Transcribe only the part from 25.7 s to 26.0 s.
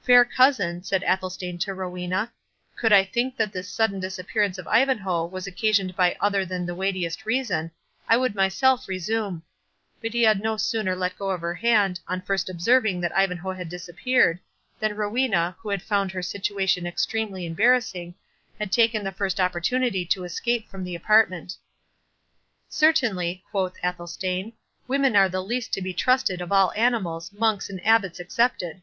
to be